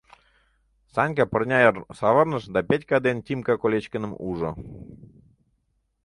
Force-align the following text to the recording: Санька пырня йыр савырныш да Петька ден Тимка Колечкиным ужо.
Санька 0.93 1.23
пырня 1.31 1.59
йыр 1.63 1.75
савырныш 1.99 2.43
да 2.53 2.59
Петька 2.69 2.97
ден 3.05 3.17
Тимка 3.25 3.53
Колечкиным 3.59 4.13
ужо. 4.29 4.51